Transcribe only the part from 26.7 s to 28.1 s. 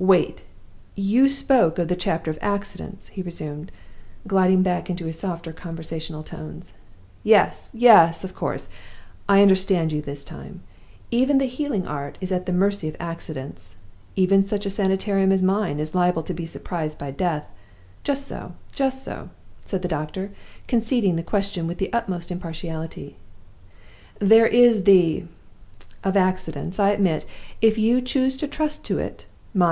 I admit if you